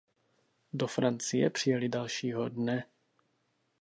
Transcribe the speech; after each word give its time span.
Do 0.73 0.87
Francie 0.87 1.49
přijeli 1.49 1.89
dalšího 1.89 2.49
dne. 2.49 2.83